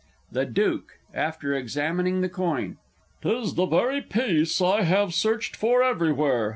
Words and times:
The 0.31 0.47
Duke 0.47 0.97
(after 1.13 1.53
examining 1.53 2.21
the 2.21 2.29
coin.) 2.29 2.77
'Tis 3.21 3.53
the 3.53 3.67
very 3.67 4.01
piece 4.01 4.59
I 4.59 4.81
have 4.81 5.13
searched 5.13 5.55
for 5.55 5.83
everywhere! 5.83 6.49